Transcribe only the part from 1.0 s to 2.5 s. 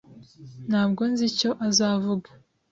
nzi icyo azavuga.